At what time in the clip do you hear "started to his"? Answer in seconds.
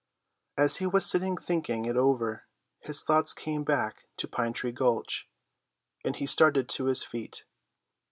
6.25-7.03